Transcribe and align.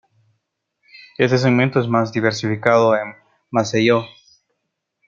Este 1.19 1.37
segmento 1.37 1.79
es 1.79 1.87
más 1.87 2.11
diversificado 2.11 2.95
en 2.95 3.13
Maceió. 3.51 4.03